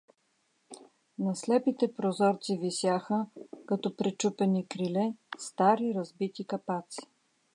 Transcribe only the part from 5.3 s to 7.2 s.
стари разбити капаци.